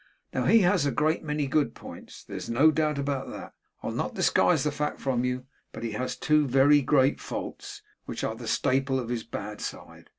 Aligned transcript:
Now, 0.33 0.45
he 0.45 0.61
has 0.61 0.87
a 0.87 0.91
great 0.91 1.21
many 1.23 1.45
good 1.45 1.75
points 1.75 2.23
there 2.23 2.35
is 2.35 2.49
no 2.49 2.71
doubt 2.71 2.97
about 2.97 3.29
that; 3.29 3.53
I'll 3.83 3.91
not 3.91 4.15
disguise 4.15 4.63
the 4.63 4.71
fact 4.71 4.99
from 4.99 5.23
you 5.23 5.45
but 5.71 5.83
he 5.83 5.91
has 5.91 6.15
two 6.17 6.47
very 6.47 6.81
great 6.81 7.19
faults, 7.21 7.83
which 8.05 8.23
are 8.23 8.33
the 8.33 8.47
staple 8.47 8.99
of 8.99 9.09
his 9.09 9.23
bad 9.23 9.61
side. 9.61 10.09